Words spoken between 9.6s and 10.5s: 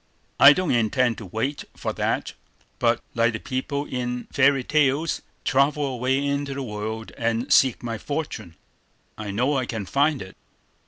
can find it."